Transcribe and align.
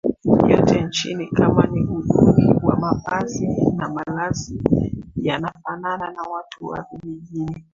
yote 0.49 0.81
nchini 0.81 1.27
kama 1.27 1.65
ni 1.67 1.83
uduni 1.85 2.59
wa 2.63 2.75
mavazi 2.75 3.47
na 3.75 3.89
malazi 3.89 4.61
yanafanana 5.15 6.11
na 6.11 6.21
watu 6.21 6.65
wa 6.65 6.85
vijijini 7.03 7.65